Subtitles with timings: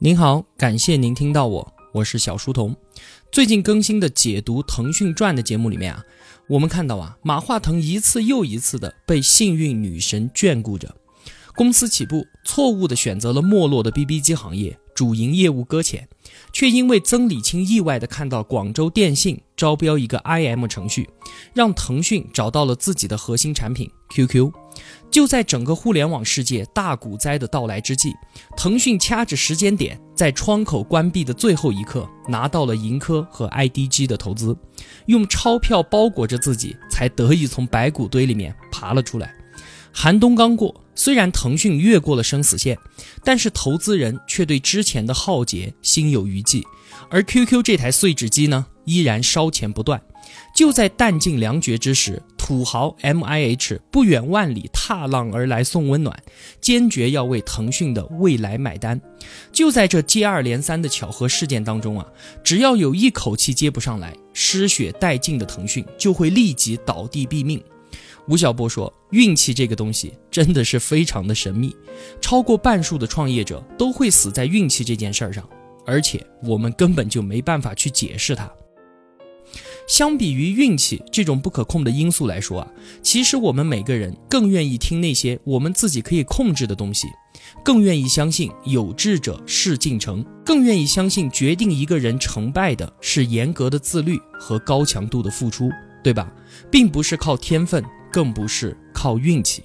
[0.00, 2.76] 您好，感谢您听到我，我是小书童。
[3.32, 6.04] 最近更新的解读《腾讯传》的节目里面啊，
[6.50, 10.94] 我们看到啊，马化腾一次又一次的被幸运女神眷顾着。
[11.56, 16.08] 公司起步错误的选择了没落的 BB 机行业，主营业务搁浅，
[16.52, 21.08] 却因为曾理清意外的看到广州电信招标一个 IM 程序，
[21.54, 24.50] 让腾讯找到了自己的核心产品 QQ。
[25.08, 28.12] 就在整个互联网世界大股灾的到来之际，
[28.56, 34.56] 腾讯掐着时间点，在窗口关闭的最后一刻，拿到了盈科和 IDG 的投资，
[35.06, 39.32] 用钞票包裹着自己，才得以从白骨堆里面爬了出来。
[39.92, 42.78] 寒冬刚过，虽然腾讯越过了生死线，
[43.24, 46.66] 但是投资人却对之前的浩劫心有余悸，
[47.10, 50.00] 而 QQ 这台碎纸机呢，依然烧钱不断。
[50.54, 52.22] 就在弹尽粮绝之时。
[52.36, 56.18] 土豪 M I H 不远万里踏浪而来送温暖，
[56.62, 58.98] 坚决要为腾讯的未来买单。
[59.52, 62.06] 就在这接二连三的巧合事件当中啊，
[62.42, 67.62] 只要有一口气接不上来，失血殆尽的腾讯就会立即倒地毙命。
[68.28, 71.74] 吴晓波说：“运气这个东西真的是非常的神秘，
[72.20, 75.48] 超过半数的创业者都会死在运气这件事儿上，
[75.86, 78.50] 而且我们根本就没办法去解释它。”
[79.88, 82.68] 相比于运气这种不可控的因素来说啊，
[83.02, 87.06] 其实我们每个人更愿意听那些我们自己可以控制的东西，
[87.64, 95.70] 更愿意相信有志者事竟成，更愿意相信决定一个人成败的是严格的自律和高强度的付出，
[96.04, 96.30] 对吧？
[96.70, 99.62] 并不是靠天分，更不是靠运气。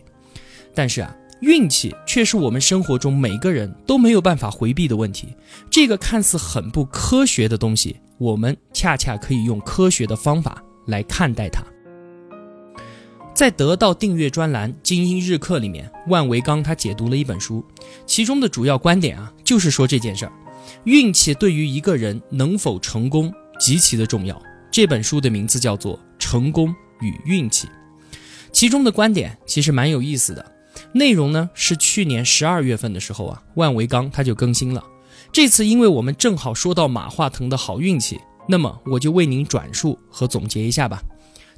[0.73, 5.35] 但是啊，运气却是我们生活中每个人都没有办法回避的问题。
[5.69, 7.97] 这个看似很不科学的东西。
[8.19, 11.61] 我们恰恰可以用科学的方法来看待它。
[13.33, 17.65] 在得到订阅专栏《精英日课》里面，万维刚他解读了一本书，
[18.05, 20.31] 其中的主要观点啊，就是说这件事儿，
[20.85, 24.39] 运气对于一个人能否成功极其的重要。
[24.71, 27.67] 这本书的名字叫做《成功与运气》，
[28.63, 30.53] 其中的观点其实蛮有意思的。
[30.93, 34.81] 内容呢是去年十二月份的时候啊，万维刚他就更新了。
[35.33, 41.03] 这次，因为我们正好说到马化腾的好运气，那么我就为您转述和总结一下吧。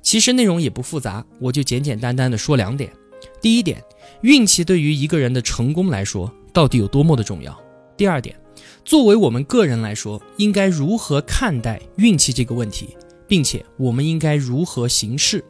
[0.02, 2.92] 其实内容也不复杂，我就简简单单的说两点。
[3.40, 3.80] 第一点，
[4.22, 7.56] 运气对于一个人的成功来说到底有多么的重要？
[7.96, 8.36] 第二点，
[8.84, 15.46] 作为我们个人来说，应该如何看待运气这个问题，并且我们应该如何行事？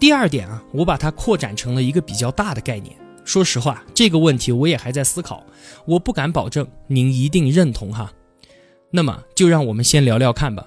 [0.00, 2.96] 第二点啊，我把它扩展成了一个比较大的概念。
[3.22, 5.44] 说实话，这个问题我也还在思考，
[5.84, 8.10] 我不敢保证您一定认同哈。
[8.90, 10.66] 那么就让我们先聊聊看吧。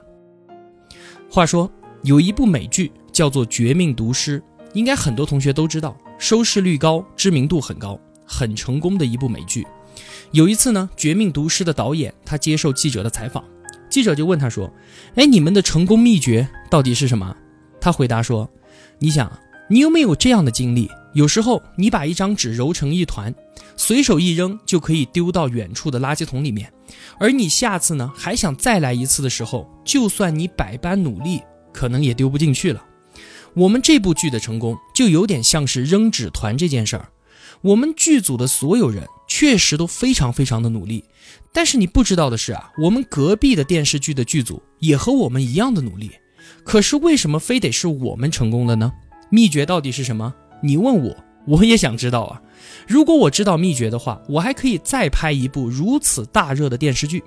[1.31, 1.69] 话说
[2.03, 4.39] 有一部美剧叫做《绝命毒师》，
[4.73, 9.65] 应该很多同学都知道，收视率高，知名度很高，很成功的一部美剧。
[10.29, 13.43] 有一次呢，《绝命毒师》的导演他接受记者的采访，
[13.89, 14.71] 记者就问他说
[15.15, 17.35] ：“哎，你们的成功秘诀到底是什么？”
[17.81, 18.49] 他回答说
[18.99, 19.31] ：“你想，
[19.69, 23.31] 你有没有这样的经历？”有时候你把一张纸揉成一团，
[23.77, 26.73] 随手一扔就可以丢到远处的垃圾桶里面，
[27.19, 31.39] 而你下次呢还想再来一次的时候，就算你百般努力，
[31.71, 32.83] 可能也丢不进去了。
[33.53, 37.09] 我们这部剧的成功就有点像是扔纸团这件事儿。
[37.61, 41.05] 我们剧组的所有人确实都非常非常的努力，
[41.53, 46.09] 但是你不知道的是啊，我们隔壁的电视剧的剧组也和我们一样的努力，
[46.63, 48.91] 可是为什么非得是我们成功了呢？
[49.29, 50.33] 秘诀到底是什么？
[50.61, 51.15] 你问我，
[51.47, 52.41] 我也想知道啊。
[52.87, 57.23] 如果我知道秘诀的话，我还可以再拍一部如此大热的电视剧。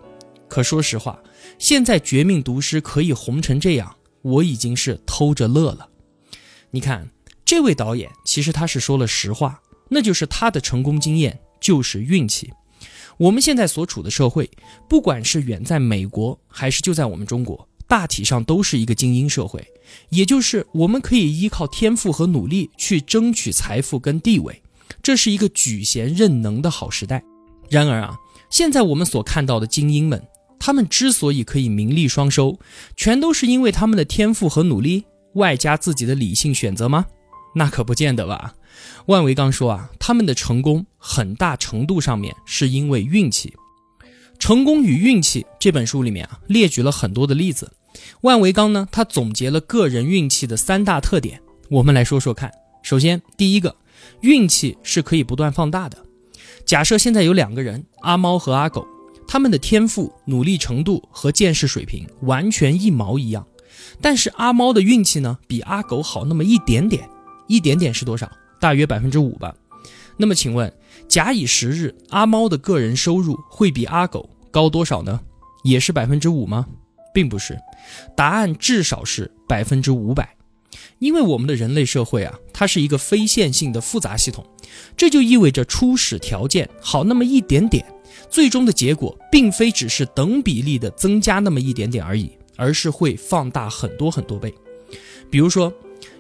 [0.48, 1.18] 可说实话，
[1.58, 5.88] 现在《绝命毒师》可以红成这样，我已经是偷着乐了。
[6.70, 7.08] 你看，
[7.44, 12.52] 这位导演其实他是说了实话，那就是他的成功经验就是运气。
[13.18, 14.50] 我们现在所处的社会，
[14.88, 17.68] 不管是远在美国，还是就在我们中国。
[17.88, 19.66] 大体上都是一个精英社会，
[20.08, 24.62] 也就是我们可以依靠天赋和努力去争取财富跟地位，
[25.02, 27.22] 这是一个举贤任能的好时代。
[27.70, 28.16] 然而啊，
[28.50, 30.20] 现在我们所看到的精英们，
[30.58, 32.58] 他们之所以可以名利双收，
[32.96, 35.04] 全都是因为他们的天赋和努力，
[35.34, 37.06] 外加自己的理性选择吗？
[37.54, 38.54] 那可不见得吧。
[39.06, 43.48] 万维刚说啊，他们的成功很大程度上面是因为运气。
[44.38, 47.72] 《成功与运气》这本书里面啊，列举了很多的例子。
[48.20, 51.40] 万维刚呢，他总结了个人运气的三大特点，
[51.70, 52.52] 我们来说说看。
[52.82, 53.74] 首先，第一个，
[54.20, 55.98] 运气是可以不断放大的。
[56.64, 58.86] 假设现在有两个人，阿猫和阿狗，
[59.26, 63.46] 他们的天赋、努力程度和见识水平完全一毛一样，
[64.00, 67.08] 但是阿猫的运气呢，比阿狗好那么一点点，
[67.48, 68.30] 一点点是多少？
[68.60, 69.54] 大约百分之五吧。
[70.16, 70.72] 那么请问，
[71.08, 74.28] 假以时日，阿猫的个人收入会比阿狗？
[74.50, 75.20] 高多少呢？
[75.62, 76.66] 也是百分之五吗？
[77.12, 77.58] 并不是，
[78.16, 80.36] 答案至少是百分之五百。
[80.98, 84.44] 因为我们的人类社会啊，它是一个非线性的复杂系统，
[84.96, 87.84] 这就意味着初始条件好那么一点点，
[88.30, 94.52] 最终的结果并非只是等比例的增加那么一点点而已，而是会放大很多很多倍。
[95.30, 95.72] 比如说，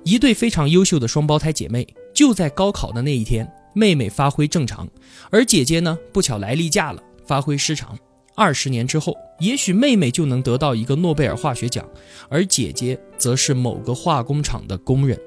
[0.04, 4.88] 一对非常优秀的双胞胎姐妹，就在高考的那一天，妹妹发挥正常，
[5.28, 7.94] 而姐姐呢不巧来例假了，发挥失常。
[8.34, 11.86] 二十年之后，也许妹妹就能得到一个诺贝尔化学奖，
[12.30, 15.20] 而姐姐则是某个化工厂的工人。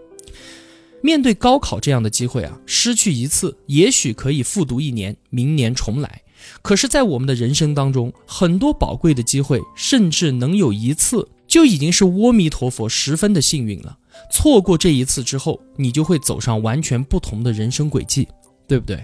[1.03, 6.23] 面对高考这样的机会啊，失去一次，也许可以复读一年，明年重来。
[6.63, 13.97] 可是，在我们的人生当中，很多宝贵的机会，甚至能有一次，就已经是阿弥陀佛十分的幸运了。
[14.31, 18.27] 错过这一次之后，你就会走上完全不同的人生轨迹，
[18.69, 19.03] 对不对？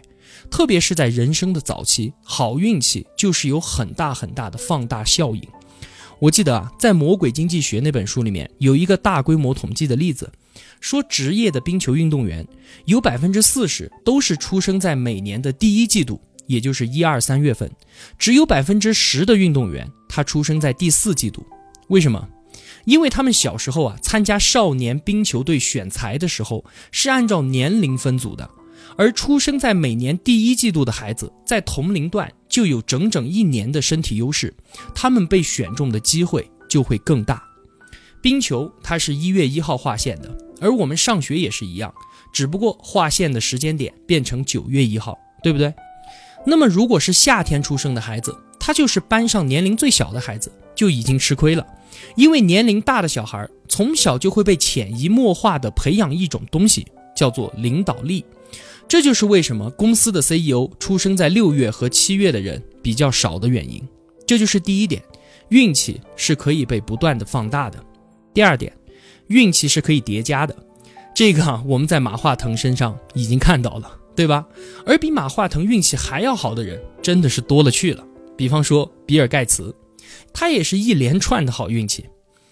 [0.50, 5.42] 特别是在人生的早期，好运气就是有很大很大的放大效应。
[6.20, 10.32] 我记得啊，在《魔鬼经济学》那本书里面有一个大规模统计的例子，
[10.80, 12.48] 说职业的冰球运动员
[12.86, 17.70] 有百分之四十都是出生在每年的第一季度，也就是一二三月份，
[18.20, 21.46] 只有百分之十的运动员他出生在第四季度。
[21.88, 22.30] 为什么？
[22.86, 28.48] 因为他们小时候啊参加少年冰球队选材的时候是按照年龄分组的。
[28.98, 34.54] 而出生在每年第一季度的孩子，在同龄段就有整整一年的身体优势，
[34.94, 37.44] 他们被选中的机会就会更大。
[38.22, 41.94] 冰球它是一月一号划线的，而我们上学也是一样，
[42.34, 45.74] 只不过划线的时间点变成九月一号，对不对？
[46.46, 51.66] 那么如果是夏天出生的孩子，他就是班上年龄最小的孩子，就已经吃亏了，
[52.16, 58.26] 因为年龄大的小孩从小就会被潜移默化的培养一种东西，叫做领导力。
[58.88, 63.82] 这就是为什么公司的 CEO 出生在六月和七月的人比较少的原因。
[64.28, 65.04] 这就是第一点，
[65.50, 67.84] 运气是可以被不断的放大的。
[68.34, 68.72] 第二点，
[69.28, 70.56] 运气是可以叠加的。
[71.16, 74.46] 这个我们在马化腾身上已经看到了，对吧？
[74.86, 78.06] 而比马化腾运气还要好的人真的是多了去了。
[78.38, 79.74] 比方说比尔盖茨，
[80.34, 82.06] 他也是一连串的好运气。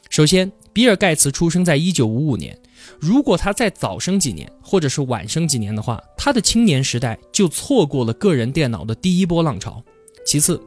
[0.10, 2.58] 首先，比尔盖茨出生在一九五五年。
[3.00, 9.84] 如果他再早生几年，或者是晚生几年的话，他的青年时代就错过了个人电脑的第一波浪潮。
[10.26, 10.62] 其次，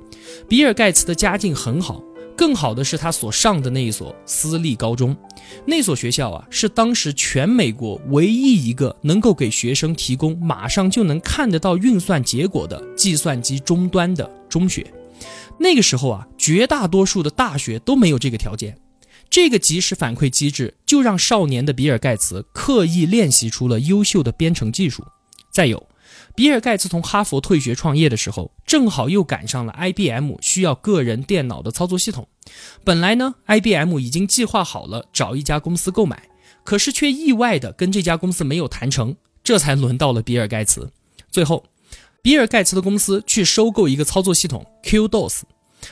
[0.48, 2.02] 比尔盖茨的家境很好，
[2.36, 5.16] 更好的是他所上的那一所私立高中，
[5.64, 14.86] 那所学校啊是当时全美国唯一一个能够给学生提供马上就能看得到运算结果的计算机终端的中学。
[15.58, 18.76] 那个时候啊，绝大多数的大学都没有这个条件。
[19.28, 25.04] 这个及时反馈机制就让少年的比尔盖茨刻意练习出了优秀的编程技术。
[25.52, 25.88] 再有，
[26.34, 32.28] 比尔盖茨从哈佛退学创业的时候，正好又赶上了 IBM 需要个人电脑的操作系统。
[32.84, 36.28] 本来呢，IBM 已经计划好了找一家公司购买，
[36.62, 40.90] 可是却意外的跟这家公司没有谈成，这才轮到了比尔盖茨。
[41.30, 41.64] 最后，
[42.22, 45.42] 比尔盖茨的公司去收购一个操作系统 QDOS，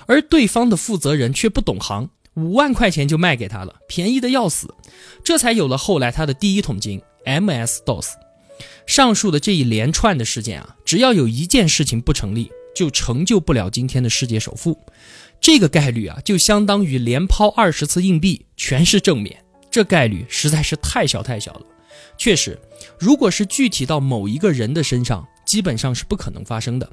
[0.06, 2.10] 而对方的负责人却不懂行。
[2.36, 4.74] 五万块钱就卖给他了，便宜的要死，
[5.24, 8.08] 这才有了后来他的第一桶金 MS DOS。
[8.86, 14.78] 上述的这一连串的事件啊，只要有一件事情不成立，就成就不了今天的世界首富。
[15.40, 21.62] 这个概率啊，就相当于连抛二十次硬币全是正面，这概率实在是太小太小了。
[22.18, 22.58] 确实，
[22.98, 26.90] 如果是具体到某一个人的身上，基本上是不可能发生的。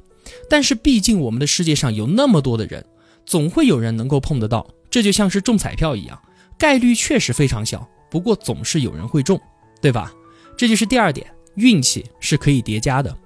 [0.48, 2.84] 但是毕竟我们的世界上有那么多的人，
[3.26, 4.66] 总会有人能够碰得到。
[4.92, 6.20] 这就像是中彩票一样，
[6.58, 9.40] 概率确实非常小，不过总是有人会中，
[9.80, 10.12] 对吧？
[10.54, 13.16] 这就是第二点，运气是可以叠加的。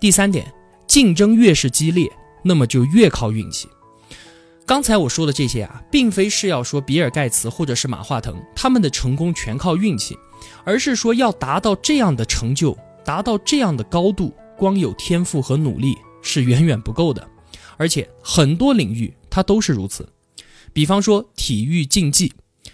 [0.00, 0.46] 第三点，
[0.86, 2.08] 竞争越是激烈，
[2.44, 3.68] 那么就越靠运气。
[4.64, 10.16] 刚才我说的这些啊，并非是要说比尔盖茨或者是马化腾他们的成功全靠运气，
[10.62, 17.28] 而是说要达到这样的成就，达到这样的高度，光有天赋和努力是远远不够的，
[17.76, 20.08] 而且很多领域它都是如此。
[20.78, 22.32] 比方说体育竞技，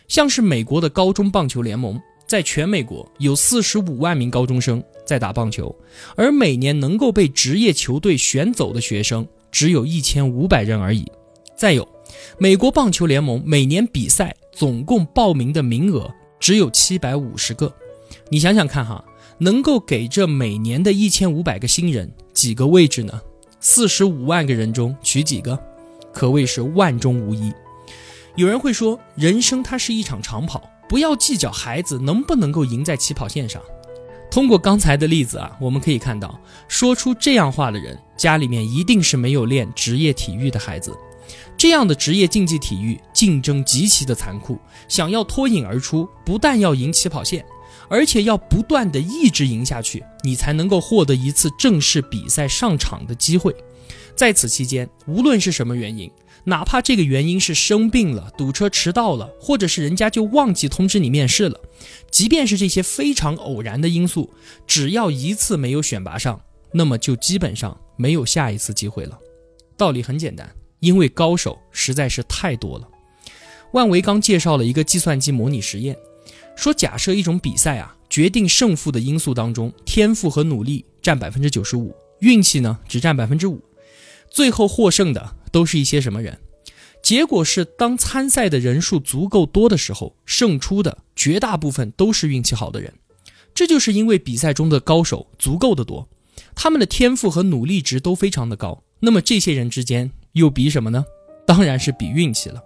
[0.08, 5.74] 像是美国的高中棒球联盟，在全美国有四十五万名高中生在打棒球，
[6.14, 11.10] 而每年能够被职业球队选走的学生只有一千五百人而已。
[11.56, 11.88] 再有，
[12.36, 17.74] 美国棒球联盟每年比赛总共报名的名额只有七百五十个，
[18.28, 19.02] 你想想看哈，
[19.38, 23.18] 能够给这每年的一千五百个新人几个位置呢？
[23.60, 25.58] 四十五万个人中取几个，
[26.12, 27.50] 可谓是万中无一。
[28.36, 33.62] 有人会说，人生它是一场长跑，不要计较孩子能不能够赢在起跑线上。
[34.28, 40.92] 通过刚才的例子啊，我们可以看到，说出这样话的人，家里面一定是没有练职业体育的孩子。
[41.56, 47.46] 这样的职业竞技体育竞争极其的残酷，想要脱颖而出，不但要赢起跑线，
[47.88, 53.54] 而且要不断的一直赢下去，你才能够获得一次正式比赛上场的机会。
[54.16, 56.10] 在此期间，无论是什么原因，
[56.44, 61.60] 哪怕这个原因是生病了、堵车迟到了，或者是人家就忘记通知你面试了，
[62.10, 64.32] 即便是这些非常偶然的因素，
[64.66, 66.40] 只要一次没有选拔上，
[66.72, 69.18] 那么就基本上没有下一次机会了。
[69.76, 70.48] 道理很简单。
[70.80, 72.86] 因为高手实在是太多了，
[73.72, 75.96] 万维刚介绍了一个计算机模拟实验，
[76.54, 83.62] 说假设一种比赛啊，决定胜负的因素当中，天赋和努力占百分之九十五，运气呢只占百分之五，
[84.30, 86.36] 最后获胜的都是一些什么人？
[87.00, 92.92] 结果是当参赛的人数足够多的时候，胜出的绝大部分都是运气好的人。
[93.54, 96.08] 这就是因为比赛中的高手足够的多，
[96.56, 100.10] 他们的天赋和努力值都非常的高，那么这些人之间。
[100.32, 101.04] 又比什么呢？
[101.46, 102.60] 当然是比运气了。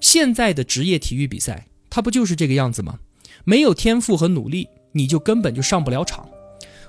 [0.00, 2.98] 现在的职业体育比赛，它不就是这个样子吗？
[3.44, 6.28] 没有天赋和努力，你就根本就上不了场。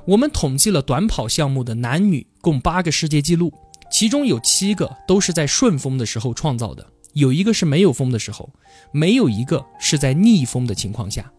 [0.08, 3.54] 我们统计了短跑项目的男女共八个世界纪录，
[3.90, 8.52] 其中有七个都是在顺风的时候创造的，有一个是没有风的时候，
[8.92, 11.32] 没有一个是在逆风的情况下。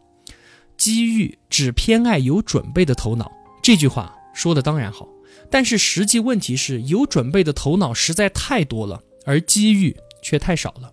[0.76, 3.30] 机遇只偏爱有准备的头脑，
[3.62, 5.08] 这句话说的当然好。
[5.50, 10.92] 但是实际问题是有准备的头脑实在太多了，而机遇却太少了。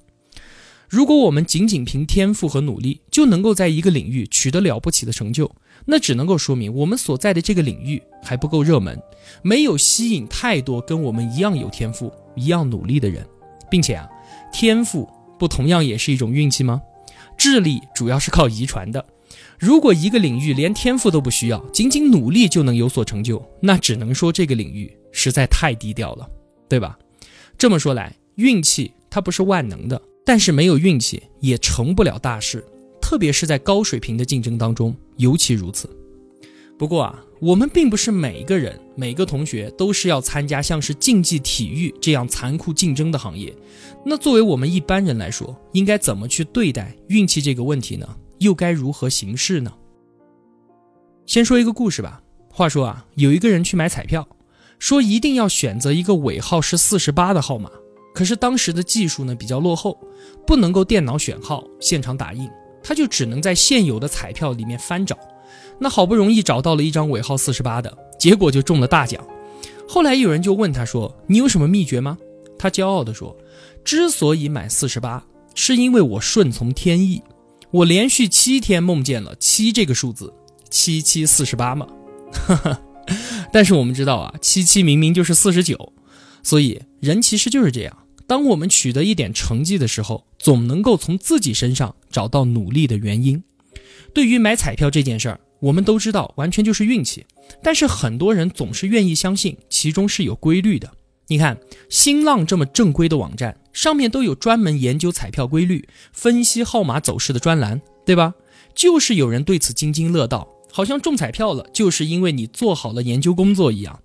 [0.87, 5.51] 如果我们仅仅凭天赋和努力就能够在一个领域取得了不起的成就，
[5.85, 8.99] 那只能够说明我们所在的这个领域还不够热门，
[9.41, 13.25] 没有吸引太多跟我们一样有天赋、一样努力的人，
[13.69, 14.07] 并且啊，
[14.51, 16.81] 天赋不同样也是一种运气吗？
[17.37, 19.05] 智力主要是靠遗传的。
[19.59, 26.27] 如果一个领域连天赋都不需要，仅仅努力就能有所成就，那只能说这个领域实在太低调了，
[26.67, 26.97] 对吧？
[27.57, 32.65] 这么说来，运气它不是万能的，但是没有运气也成不了大事，
[33.05, 35.87] 特别是在高水平的竞争当中尤其如此。
[36.75, 43.55] 不过啊，我们并不是每一个人、每个同学都是要参加像是竞技体育这样残酷竞争的行业。
[44.03, 48.09] 那作为我们一般人来说，应该怎么去对待运气这个问题呢？
[48.39, 49.71] 又该如何行事呢？
[51.27, 52.23] 先说一个故事吧。
[52.49, 54.27] 话说啊，有一个人去买彩票，
[54.79, 57.69] 说一定要选择一个尾号是四十八的号码。
[58.15, 59.99] 可是当时的技术呢比较落后，
[60.47, 62.49] 不能够电脑选号、现场打印，
[62.87, 65.17] 他就只能在现有的彩票里面翻找。
[65.79, 69.25] 那好不容易找到了一张尾号四十八的，结果就中了大奖。
[69.87, 72.15] 后来有人就问他说：“你有什么秘诀吗？”
[72.59, 73.35] 他骄傲地说
[73.83, 75.25] ：“之所以买四十八，
[75.55, 77.23] 是因为我顺从天意。”
[77.71, 80.31] 我连续七天梦见了七这个数字，
[80.69, 81.87] 七七四十八嘛。
[83.51, 85.91] 但是我们知道啊，七七明明就是四十九，
[86.41, 87.97] 所以人其实就是这样。
[88.27, 93.43] 当我们取得一点成绩的时候，总能够从自己身上找到努力的原因。
[94.13, 97.25] 对于买彩票这件事儿，我们都知道完全就是运气，
[97.61, 100.91] 但是很多人总是愿意相信其中是有规律的。
[101.27, 101.57] 你看，
[101.89, 108.35] 新浪这么正规的网站，上面都有专门研究彩票规律、分析号码走势的专栏，对吧？
[108.75, 114.01] 就是有人对此津津乐道，好像中彩票了就是因为你做好了研究工作一样。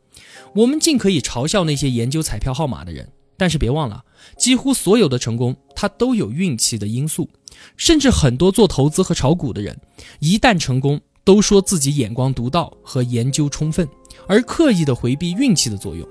[0.55, 3.09] 我们尽可以嘲笑那些研究彩票号码的人，
[3.40, 4.04] 但是别忘了，
[4.37, 7.26] 几乎所有的成功，它都有运气的因素。
[7.75, 9.75] 甚至很多做投资和炒股的人，
[10.18, 13.88] 一旦成功，都说自己眼光独到和研究充分，
[14.28, 16.06] 而刻意的回避运气的作用。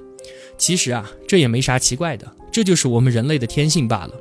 [0.57, 4.15] 其实啊，这也没啥奇怪的，这就是我们人类的天性罢了。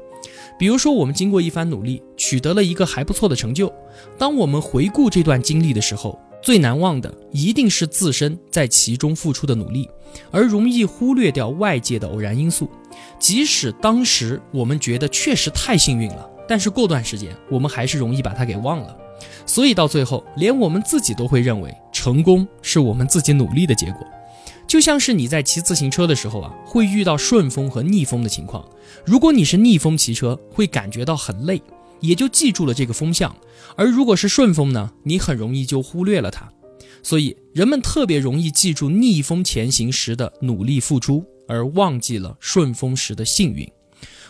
[0.58, 3.72] 比如说，我们经过一番努力，取得了一个还不错的成就。
[4.18, 9.88] 当我们回顾这段经历的时候，最难忘的一定是自身在其中付出的努力，
[10.30, 12.70] 而容易忽略掉外界的偶然因素。
[13.18, 18.96] 即使当时我们觉得确实太幸运了，但是过段时间我们还是容易把它给忘了。
[19.44, 24.06] 所以到最后，连我们自己都会认为成功是我们自己努力的结果。
[24.66, 28.64] 就像是你在骑自行车的时候啊，会遇到顺风和逆风的情况。
[29.04, 31.60] 如果你是逆风骑车，会感觉到很累，
[32.00, 33.30] 也就记住了这个风向；
[33.76, 36.50] 而如果是顺风呢，你很容易就忽略了它。
[37.02, 43.70] 所以人们特别容易记住逆风前行时的努力付出，而忘记了顺风时的幸运。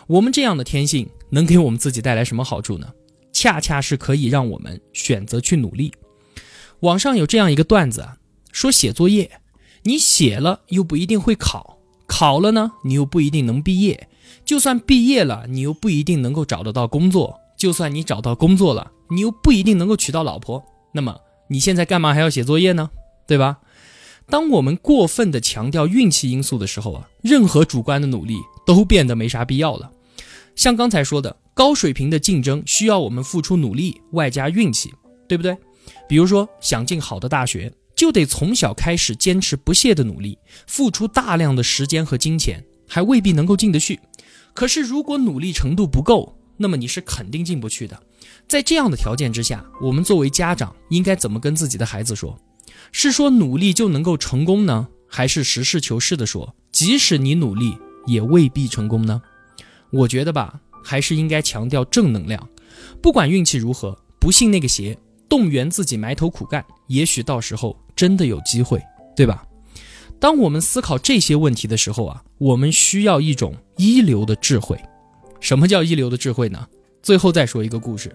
[0.07, 2.87] 我们这样的天性能给我们自己带来什么好处呢？
[3.31, 5.91] 恰恰是可以让我们选择去努力。
[6.81, 8.17] 网上有这样一个段子啊，
[8.51, 9.41] 说写作业。
[9.83, 14.09] 你写了又不一定会考，考了呢你又不一定能毕业，
[14.43, 20.63] 就算毕业了你又不一定能够找得到工作，就算你找到工作了你又不一定能够娶到老婆。
[20.93, 21.15] 那么
[21.49, 22.89] 你现在干嘛还要写作业呢？
[23.27, 23.57] 对吧？
[24.27, 29.91] 当我们过分的强调运气因素的时候啊，任何主观的努力都变得没啥必要了。
[30.55, 34.93] 像刚才说的，高水平的竞争需要我们付出努力，外加运气，
[35.27, 35.57] 对不对？
[36.07, 40.37] 比如说想进好的大学，就得从小开始坚持不懈的努力，
[40.67, 43.99] 付出大量的时间和金钱，还未必能够进得去。
[44.53, 47.99] 可是如果努力程度不够，那么你是肯定进不去的。
[48.47, 52.37] 在这样的条件之下，我们作为家长应该怎么跟自己的孩子说？
[52.91, 59.21] 是说努力就能够成功呢，还是实事求是的说，即使你努力也未必成功呢？
[59.91, 62.49] 我觉得吧，还是应该强调正能量。
[63.01, 64.97] 不管运气如何，不信那个邪，
[65.29, 68.81] 动员自己埋头苦干，也许到时候真的有机会，
[69.15, 69.45] 对吧？
[70.19, 74.77] 当我们思考这些问题的时候啊，我们需要一种一流的智慧。
[75.39, 76.67] 什么叫一流的智慧呢？
[77.01, 78.13] 最后再说一个故事。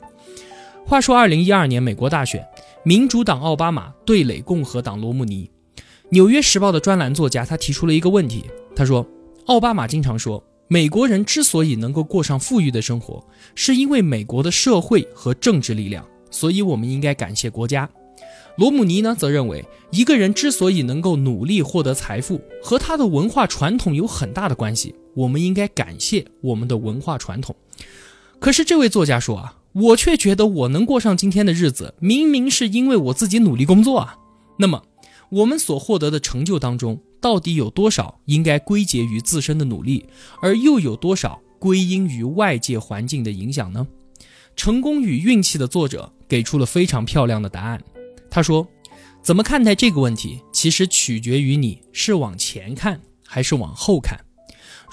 [0.87, 2.47] 话说，二零一二年美国大选，
[2.83, 5.51] 民主党奥巴马对垒共和党罗姆尼。
[6.11, 8.45] 《纽约时报》的专栏作家他提出了一个问题，
[8.77, 9.07] 他说
[9.47, 17.89] ：“奥巴马经常说，美国人之所以能够过上富裕的生活，是因为美国的社会和政治力量，所以我们应该感谢国家。”
[18.57, 27.55] 罗姆尼呢，则认为，一个人之所以能够努力获得财富，和他的文化传统有很大的关系，我们应该感谢我们的文化传统。
[28.39, 29.59] 可是这位作家说啊。
[29.75, 34.17] 我却觉得我能过上今天的日子，明明是因为我自己努力工作啊。
[34.57, 34.85] 那么，
[35.31, 40.07] 我们所获得的成就当中，到底有多少应该归结于自身的努力，
[40.41, 43.85] 而又有多少归因于外界环境的影响呢？
[44.55, 47.83] 成功与运气的作者给出了非常漂亮的答案。
[48.31, 48.65] 他说
[49.25, 54.24] ：“怎么看待这个问题，其实取决于你是往前看还是往后看。”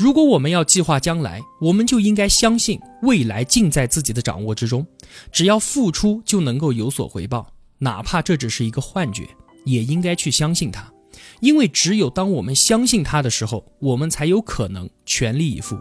[0.01, 4.83] 如果我们要计划将来，我们就应该相信未来尽在自己的掌握之中，
[5.31, 9.27] 只要付出就能够有所回报，哪怕这只是一个幻觉，
[9.63, 10.91] 也应该去相信它，
[11.39, 15.79] 因为只有当我们相信它的时候，我们才有可能全力以赴。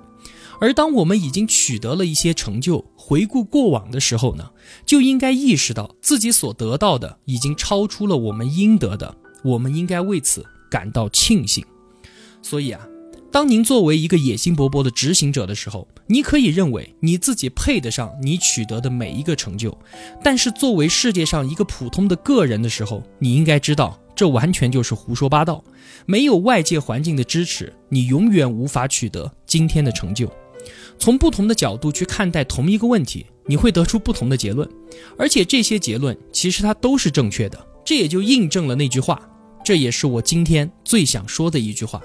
[0.60, 4.50] 而当我们已经取得了一些成就，回顾过往的时候呢，
[4.84, 11.64] 就应该意识到自己所得到的已经超出了我们应得的，我们应该为此感到庆幸。
[12.42, 12.86] 所以啊。
[13.32, 19.70] 当您作为一个野心勃勃的执行者的时候，你可以认为你自己配得上你取得的每一个成就；
[20.22, 25.62] 但是作为世界上一个普通的个人的时候，你应该知道这完全就是胡说八道。
[26.06, 30.28] 没有外界环境的支持，你永远无法取得今天的成就。
[30.98, 34.68] 从不同的角度去看待同一个问题，你会得出不同的结论，
[35.16, 37.66] 而且这些结论其实它都是正确的。
[37.84, 39.20] 这也就印证了那句话，
[39.64, 42.02] 这也是我今天最想说的一句话。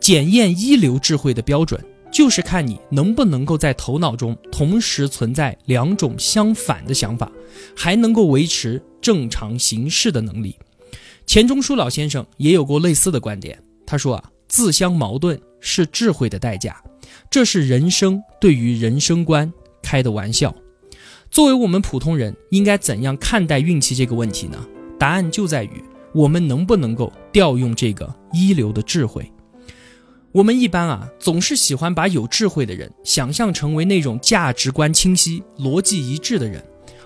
[0.00, 7.30] 检验一流智慧的标准，就是看你能不能够在头脑中同时存在两种相反的想法，
[7.76, 10.56] 还能够维持正常行事的能力。
[11.26, 16.82] 钱钟书老先生也有过类似的观点，他说啊，自相矛盾是智慧的代价，
[17.30, 19.50] 这是人生对于人生观
[19.82, 20.54] 开的玩笑。
[21.30, 24.64] 作为我们普通人，应该怎样看待运气这个问题呢？
[24.98, 25.82] 答案就在于
[26.14, 29.28] 我们能不能够调用这个一流的智慧。
[30.34, 36.60] 我们一般啊，总是喜欢把有智慧的人想象成为那种价值观清晰、逻辑一致的人，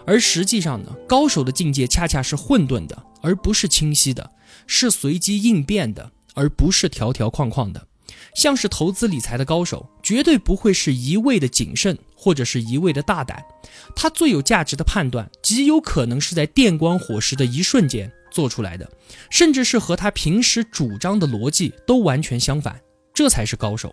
[0.07, 4.25] 而实际上呢，高手的境界恰恰是混沌的，而不是清晰的；
[4.67, 7.87] 是随机应变的，而不是条条框框的。
[8.35, 13.45] 像是投资理财的高手，绝对不会是一味的谨慎，或者是一味的大胆。
[13.95, 18.91] 他最有价值的判断，极有可能是在电光火石的一瞬间做出来的，
[19.29, 22.81] 甚至是和他平时主张的逻辑都完全相反。
[23.19, 23.93] 这才是高手，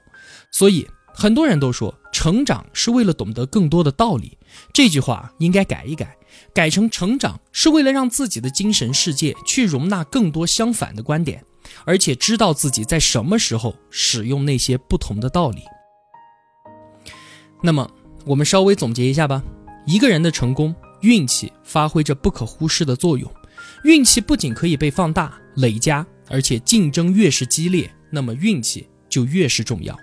[0.52, 4.38] 所以很多人都说成长是为了懂得更多的道理。
[4.72, 6.16] 这句话应该改一改，
[6.54, 11.44] 改成成长是为了让自己的精神世界去容纳更多相反的观点，
[11.86, 15.64] 而且知道自己在什么时候使用那些不同的道理。
[17.64, 17.90] 那么，
[18.28, 19.42] 我们稍微总结一下吧。
[19.88, 23.28] 一个人的成功，运气发挥着不可忽视的作用。
[23.86, 28.88] 运气不仅可以被放大、累加，而且竞争越是激烈，那么运气。
[29.16, 29.98] 就越是重要。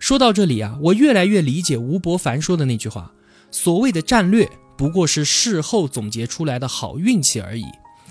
[0.00, 3.12] 说到这里啊，我越来越理解吴伯凡说的那句话：
[3.52, 7.66] 所谓的战略不过是事后总结出来的好运气而已，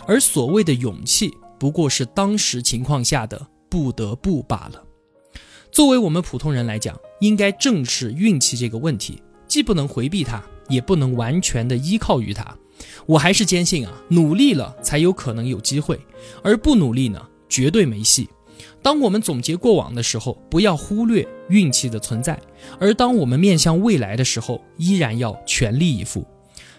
[0.07, 4.81] 而所谓的勇气不过是当时情况下的不得不罢了。
[5.73, 12.55] 作为我们普通人来讲，应该正视运气这个问题，既不能回避它，也不能完全的依靠于它。
[13.05, 15.99] 我还是坚信啊，努力了才有可能有机会，
[16.41, 18.29] 而不努力呢，绝对没戏。
[18.81, 22.35] 当我们总结过往的时候，不要忽略运气的存在；
[22.79, 26.25] 而当我们面向未来的时候，依然要全力以赴。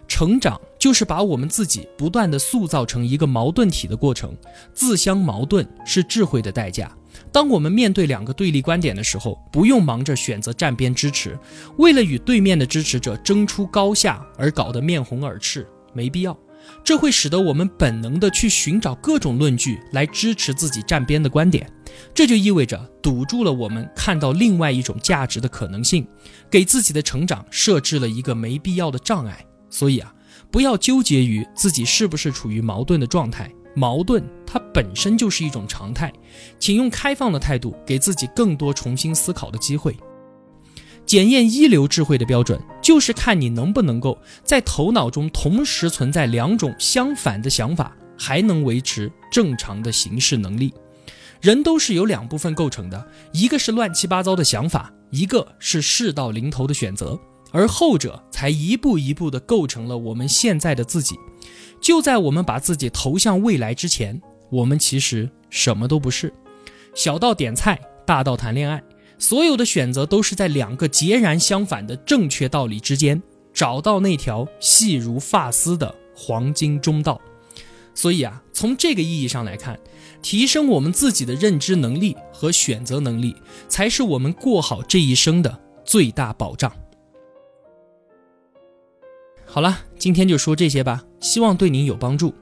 [0.08, 4.36] 成长就是把我们自己不断的塑造成一个矛盾体的过程，
[4.74, 6.90] 自相矛盾是智慧的代价，
[7.30, 11.38] 当我们面对两个对立观点的时候，不用忙着选择站边支持，
[11.76, 16.36] 为了与对面的支持者争出高下而搞得面红耳赤，没必要。
[16.83, 21.70] 这会使得我们本能的去寻找各种论据来支持自己站边的观点，
[22.14, 26.06] 这就意味着堵住了我们看到另外一种价值的可能性，
[26.50, 29.44] 给自己的成长设置了一个没必要的障碍。
[29.68, 30.12] 所以啊，
[30.50, 36.12] 不要纠结于自己是不是处于矛盾的状态，矛盾它本身就是一种常态，
[36.59, 39.96] 请用开放的态度给自己更多重新思考的机会。
[41.11, 50.73] 检验一流智慧的标准，就是看你能不能够在头脑中同时存在两种相反的想法，还能维持正常的行事能力。
[51.40, 57.18] 人都是由两部分构成的，一个是乱七八糟的想法，一个是事到临头的选择，
[57.51, 61.16] 而后者才一步一步地构成了我们现在的自己。
[61.81, 66.33] 就在我们把自己投向未来之前，我们其实什么都不是。
[66.94, 68.81] 小到点菜，大到谈恋爱。
[69.20, 77.20] 所有的选择都是在两个截然相反的正确道理之间找到那条细如发丝的黄金中道。
[77.94, 79.78] 所以啊，从这个意义上来看，
[80.22, 83.37] 提升我们自己的认知能力和选择能力，
[83.68, 86.72] 才是我们过好这一生的最大保障。
[89.44, 92.33] 好了，今天就说这些吧，希望对您有帮助。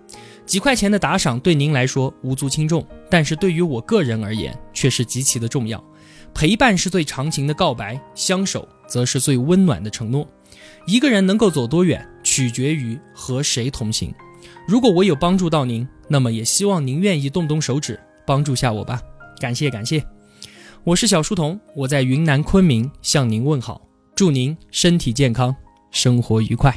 [0.48, 5.82] 几块钱的打赏对您来说无足轻重，但是对于我个人而言却是极其的重要。
[6.32, 10.26] 陪伴是最长情的告白，相守则是最温暖的承诺。
[10.86, 14.10] 一个人能够走多远，取决于和谁同行。
[14.66, 19.02] 如果我有帮助到您，那么也希望您愿意动动手指帮助下我吧。
[19.38, 20.02] 感谢感谢，
[20.82, 23.82] 我是小书童，我在云南昆明向您问好，
[24.14, 25.54] 祝您身体健康，
[25.90, 26.74] 生活愉快。